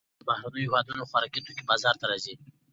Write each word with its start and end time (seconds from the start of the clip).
د 0.19 0.21
بهرنیو 0.27 0.63
هېوادونو 0.65 1.07
خوراکي 1.09 1.39
توکي 1.45 1.63
بازار 1.69 1.95
ته 2.01 2.05
راځي. 2.11 2.33